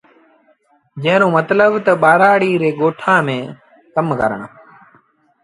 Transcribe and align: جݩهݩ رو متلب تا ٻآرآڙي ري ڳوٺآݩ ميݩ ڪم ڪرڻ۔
جݩهݩ 1.01 1.19
رو 1.21 1.27
متلب 1.35 1.73
تا 1.85 1.93
ٻآرآڙي 2.03 2.51
ري 2.61 2.69
ڳوٺآݩ 2.79 3.25
ميݩ 3.27 3.53
ڪم 3.93 4.07
ڪرڻ۔ 4.19 4.41